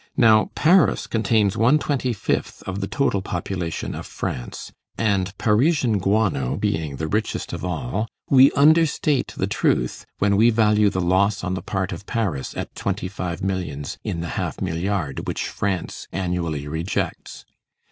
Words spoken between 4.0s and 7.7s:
France, and Parisian guano being the richest of